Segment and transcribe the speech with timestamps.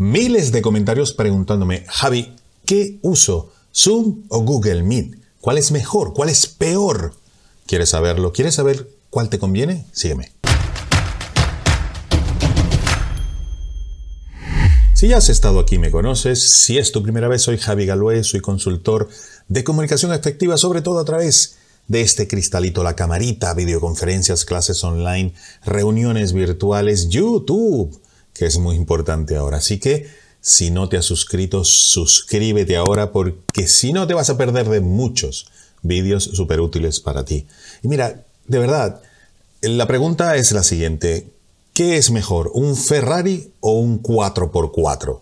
[0.00, 2.32] Miles de comentarios preguntándome, Javi,
[2.64, 3.50] ¿qué uso?
[3.74, 5.18] ¿Zoom o Google Meet?
[5.40, 6.14] ¿Cuál es mejor?
[6.14, 7.14] ¿Cuál es peor?
[7.66, 8.32] ¿Quieres saberlo?
[8.32, 9.86] ¿Quieres saber cuál te conviene?
[9.90, 10.30] Sígueme.
[14.94, 18.22] Si ya has estado aquí me conoces, si es tu primera vez soy Javi Galué,
[18.22, 19.08] soy consultor
[19.48, 21.56] de comunicación efectiva, sobre todo a través
[21.88, 25.34] de este cristalito, la camarita, videoconferencias, clases online,
[25.64, 28.00] reuniones virtuales, YouTube,
[28.38, 29.58] que es muy importante ahora.
[29.58, 30.08] Así que
[30.40, 34.80] si no te has suscrito, suscríbete ahora porque si no te vas a perder de
[34.80, 35.50] muchos
[35.82, 37.46] vídeos súper útiles para ti.
[37.82, 39.02] Y mira, de verdad,
[39.60, 41.28] la pregunta es la siguiente.
[41.74, 45.20] ¿Qué es mejor, un Ferrari o un 4x4?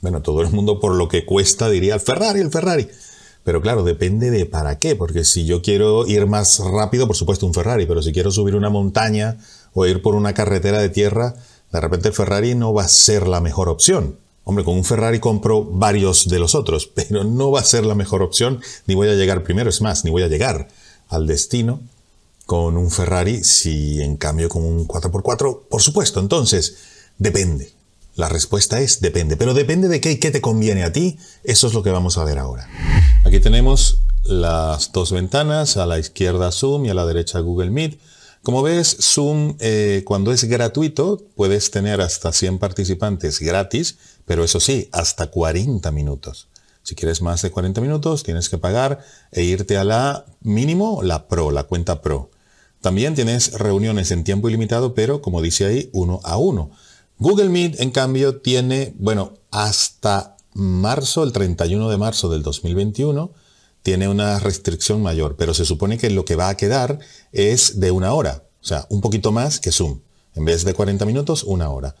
[0.00, 2.88] Bueno, todo el mundo por lo que cuesta diría el Ferrari, el Ferrari.
[3.44, 7.46] Pero claro, depende de para qué, porque si yo quiero ir más rápido, por supuesto
[7.46, 9.38] un Ferrari, pero si quiero subir una montaña
[9.74, 11.34] o ir por una carretera de tierra,
[11.72, 14.18] de repente el Ferrari no va a ser la mejor opción.
[14.44, 17.94] Hombre, con un Ferrari compro varios de los otros, pero no va a ser la
[17.94, 20.68] mejor opción, ni voy a llegar primero, es más, ni voy a llegar
[21.08, 21.80] al destino
[22.46, 25.62] con un Ferrari si en cambio con un 4x4?
[25.68, 26.76] Por supuesto, entonces,
[27.18, 27.72] depende.
[28.14, 31.68] La respuesta es depende, pero depende de qué y qué te conviene a ti, eso
[31.68, 32.68] es lo que vamos a ver ahora.
[33.24, 37.98] Aquí tenemos las dos ventanas, a la izquierda Zoom y a la derecha Google Meet.
[38.42, 44.58] Como ves, Zoom eh, cuando es gratuito puedes tener hasta 100 participantes gratis, pero eso
[44.58, 46.48] sí, hasta 40 minutos.
[46.82, 48.98] Si quieres más de 40 minutos, tienes que pagar
[49.30, 52.30] e irte a la mínimo, la Pro, la cuenta Pro.
[52.80, 56.72] También tienes reuniones en tiempo ilimitado, pero como dice ahí, uno a uno.
[57.18, 63.30] Google Meet, en cambio, tiene, bueno, hasta marzo, el 31 de marzo del 2021,
[63.82, 66.98] tiene una restricción mayor, pero se supone que lo que va a quedar
[67.32, 70.00] es de una hora, o sea, un poquito más que Zoom.
[70.34, 71.94] En vez de 40 minutos, una hora.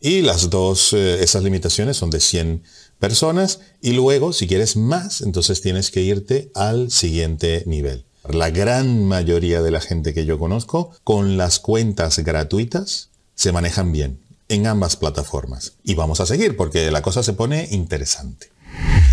[0.00, 2.62] Y las dos, eh, esas limitaciones son de 100
[2.98, 8.04] personas y luego, si quieres más, entonces tienes que irte al siguiente nivel.
[8.28, 13.92] La gran mayoría de la gente que yo conozco con las cuentas gratuitas se manejan
[13.92, 15.74] bien en ambas plataformas.
[15.84, 18.50] Y vamos a seguir porque la cosa se pone interesante.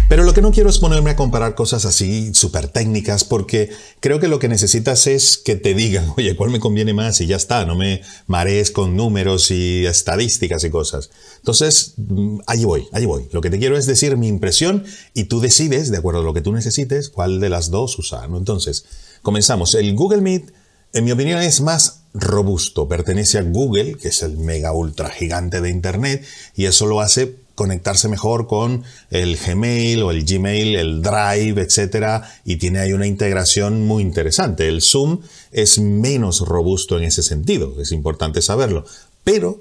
[0.10, 3.70] Pero lo que no quiero es ponerme a comparar cosas así súper técnicas porque
[4.00, 7.20] creo que lo que necesitas es que te digan, oye, ¿cuál me conviene más?
[7.20, 11.10] Y ya está, no me marees con números y estadísticas y cosas.
[11.38, 13.28] Entonces, mm, allí voy, allí voy.
[13.34, 16.34] Lo que te quiero es decir mi impresión y tú decides, de acuerdo a lo
[16.34, 18.30] que tú necesites, cuál de las dos usar.
[18.30, 18.86] Entonces,
[19.22, 19.76] comenzamos.
[19.76, 20.54] El Google Meet,
[20.94, 22.88] en mi opinión, es más robusto.
[22.88, 26.26] Pertenece a Google, que es el mega ultra gigante de Internet,
[26.56, 32.24] y eso lo hace conectarse mejor con el Gmail o el Gmail, el Drive, etc.
[32.46, 34.68] Y tiene ahí una integración muy interesante.
[34.68, 38.86] El Zoom es menos robusto en ese sentido, es importante saberlo.
[39.24, 39.60] Pero,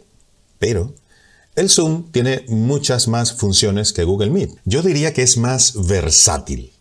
[0.58, 0.94] pero,
[1.54, 4.50] el Zoom tiene muchas más funciones que Google Meet.
[4.66, 6.75] Yo diría que es más versátil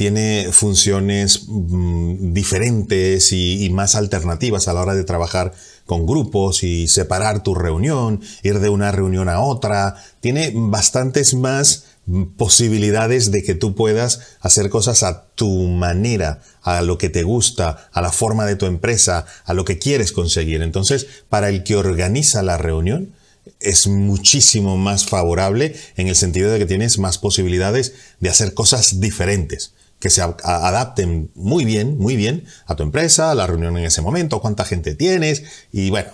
[0.00, 5.52] tiene funciones mm, diferentes y, más alternativas a la hora de trabajar
[5.84, 9.96] con grupos y separar tu reunión, ir de una reunión a otra.
[10.20, 16.80] Tiene bastantes más mm, posibilidades de que tú puedas hacer cosas a tu manera, a
[16.80, 20.62] lo que te gusta, a la forma de tu empresa, a lo que quieres conseguir.
[20.62, 23.12] Entonces, para el que organiza la reunión,
[23.60, 28.98] es muchísimo más favorable en el sentido de que tienes más posibilidades de hacer cosas
[29.00, 33.84] diferentes que se adapten muy bien, muy bien a tu empresa, a la reunión en
[33.84, 36.10] ese momento, cuánta gente tienes y bueno,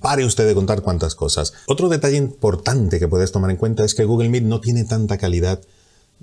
[0.00, 1.54] pare usted de contar cuántas cosas.
[1.66, 5.16] Otro detalle importante que puedes tomar en cuenta es que Google Meet no tiene tanta
[5.16, 5.60] calidad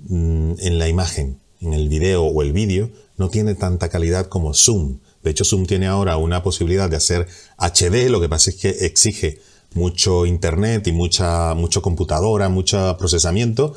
[0.06, 4.54] mm, en la imagen, en el video o el vídeo, no tiene tanta calidad como
[4.54, 5.00] Zoom.
[5.24, 7.26] De hecho, Zoom tiene ahora una posibilidad de hacer
[7.58, 9.40] HD, lo que pasa es que exige
[9.74, 13.74] mucho internet y mucha, mucho computadora, mucho procesamiento,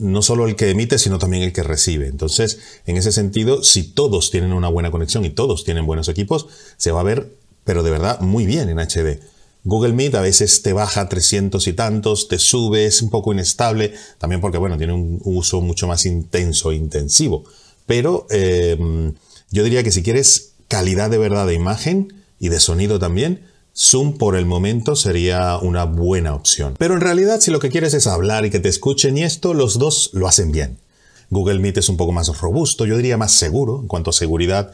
[0.00, 2.08] no solo el que emite, sino también el que recibe.
[2.08, 6.46] Entonces, en ese sentido, si todos tienen una buena conexión y todos tienen buenos equipos,
[6.78, 9.20] se va a ver, pero de verdad, muy bien en HD.
[9.62, 13.92] Google Meet a veces te baja 300 y tantos, te sube, es un poco inestable,
[14.16, 17.44] también porque, bueno, tiene un uso mucho más intenso e intensivo.
[17.84, 19.12] Pero em,
[19.50, 24.18] yo diría que si quieres calidad de verdad de imagen y de sonido también, Zoom
[24.18, 26.74] por el momento sería una buena opción.
[26.78, 29.54] Pero en realidad si lo que quieres es hablar y que te escuchen y esto,
[29.54, 30.78] los dos lo hacen bien.
[31.30, 34.72] Google Meet es un poco más robusto, yo diría más seguro en cuanto a seguridad.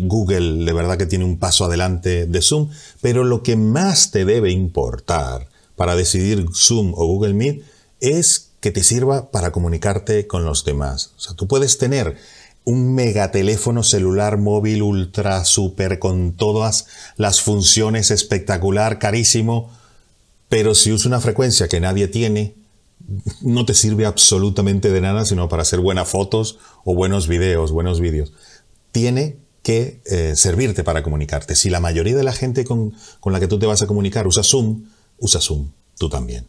[0.00, 2.70] Google de verdad que tiene un paso adelante de Zoom,
[3.00, 7.62] pero lo que más te debe importar para decidir Zoom o Google Meet
[8.00, 11.12] es que te sirva para comunicarte con los demás.
[11.16, 12.16] O sea, tú puedes tener
[12.64, 19.70] un megateléfono celular móvil ultra super con todas las funciones espectacular, carísimo,
[20.48, 22.54] Pero si usa una frecuencia que nadie tiene,
[23.42, 28.00] no te sirve absolutamente de nada sino para hacer buenas fotos o buenos videos, buenos
[28.00, 28.32] vídeos.
[28.92, 31.54] Tiene que eh, servirte para comunicarte.
[31.54, 34.26] Si la mayoría de la gente con, con la que tú te vas a comunicar
[34.26, 34.84] usa Zoom,
[35.18, 36.46] usa Zoom, tú también.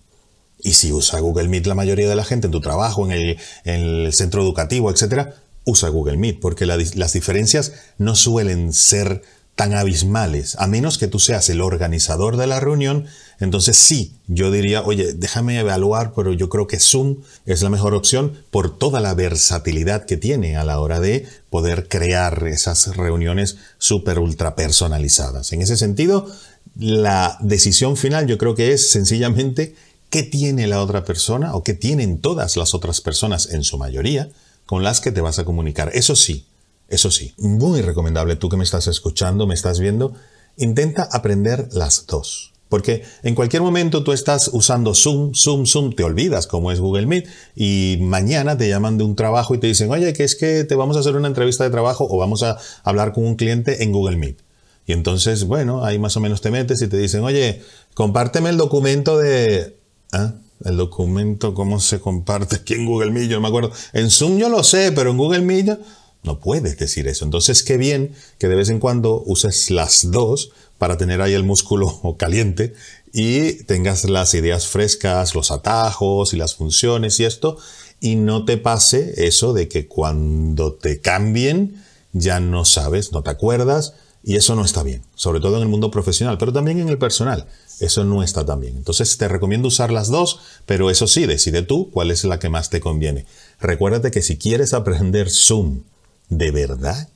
[0.62, 4.14] Y si usa Google Meet la mayoría de la gente en tu trabajo, en el,
[4.14, 5.30] centro educativo, etc.,
[5.66, 9.22] usa Google Meet, porque las diferencias no suelen ser
[9.60, 13.08] tan abismales, a menos que tú seas el organizador de la reunión,
[13.42, 17.94] entonces sí, yo diría, oye, déjame evaluar, pero yo creo que Zoom es la mejor
[17.94, 23.58] opción por toda la versatilidad que tiene a la hora de poder crear esas reuniones
[23.80, 25.52] súper ultra personalizadas.
[25.52, 26.32] En ese sentido,
[26.78, 29.76] la decisión final yo creo que es sencillamente
[30.10, 34.30] qué tiene la otra persona o qué tienen todas las otras personas en su mayoría
[34.70, 35.90] con las que te vas a comunicar.
[35.96, 36.46] Eso sí,
[36.90, 40.14] eso sí, muy recomendable tú que me estás escuchando, me estás viendo,
[40.58, 42.54] intenta aprender las dos.
[42.68, 47.08] Porque en cualquier momento tú estás usando Zoom, Zoom, Zoom, te olvidas cómo es Google
[47.08, 50.66] Meet y mañana te llaman de un trabajo y te dicen, oye, que es que
[50.66, 53.84] te vamos a hacer una entrevista de trabajo o vamos a hablar con un cliente
[53.84, 54.38] en Google Meet.
[54.86, 57.64] Y entonces, bueno, ahí más o menos te metes y te dicen, oye,
[57.96, 59.80] compárteme el documento de...
[60.12, 60.36] ¿Ah?
[60.64, 63.30] El documento, ¿cómo se comparte aquí en Google Meet?
[63.30, 63.72] Yo no me acuerdo.
[63.94, 65.80] En Zoom yo lo sé, pero en Google Meet
[66.24, 67.24] no puedes decir eso.
[67.26, 71.44] Entonces, qué bien que de vez en cuando uses las dos para tener ahí el
[71.44, 72.74] músculo caliente
[73.14, 77.58] y tengas las ideas frescas, los atajos y las funciones y esto,
[78.02, 81.84] y no te pase eso de que cuando te cambien
[82.14, 85.70] ya no sabes, no te acuerdas, y eso no está bien, sobre todo en el
[85.70, 87.48] mundo profesional, pero también en el personal.
[87.80, 88.76] Eso no está tan bien.
[88.76, 92.50] Entonces te recomiendo usar las dos, pero eso sí, decide tú cuál es la que
[92.50, 93.26] más te conviene.
[93.62, 95.84] Recuérdate que si quieres aprender Zoom,
[96.28, 97.08] de verdad,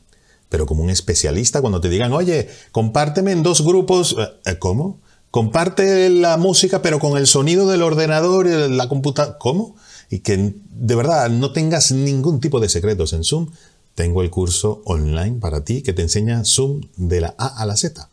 [0.49, 4.99] pero como un especialista, cuando te digan, oye, compárteme en dos grupos, eh, eh, ¿cómo?
[5.29, 9.75] Comparte la música, pero con el sonido del ordenador y la computadora, ¿cómo?
[10.09, 13.49] Y que de verdad no tengas ningún tipo de secretos en Zoom,
[13.95, 17.75] tengo el curso online para ti que te enseña Zoom de la A a la
[17.75, 18.09] Z,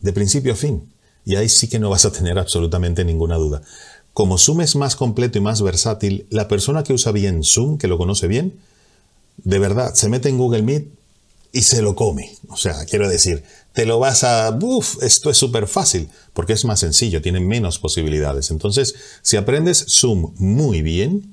[0.00, 0.88] de principio a fin.
[1.24, 3.62] Y ahí sí que no vas a tener absolutamente ninguna duda.
[4.12, 7.88] Como Zoom es más completo y más versátil, la persona que usa bien Zoom, que
[7.88, 8.58] lo conoce bien,
[9.38, 10.88] de verdad, se mete en Google Meet
[11.52, 12.36] y se lo come.
[12.48, 14.56] O sea, quiero decir, te lo vas a...
[14.60, 18.50] Uf, esto es súper fácil, porque es más sencillo, tiene menos posibilidades.
[18.50, 21.31] Entonces, si aprendes Zoom muy bien,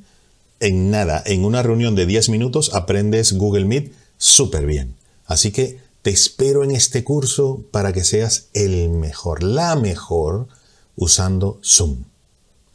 [0.60, 4.96] en nada, en una reunión de 10 minutos, aprendes Google Meet súper bien.
[5.26, 10.48] Así que te espero en este curso para que seas el mejor, la mejor,
[10.96, 12.04] usando Zoom.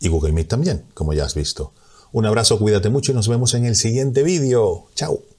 [0.01, 1.73] Y Google Meet también, como ya has visto.
[2.13, 4.87] Un abrazo, cuídate mucho y nos vemos en el siguiente vídeo.
[4.95, 5.34] Chao.